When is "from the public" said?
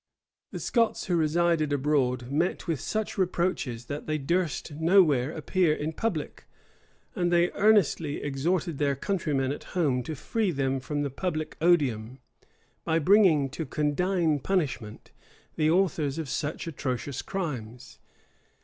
10.79-11.55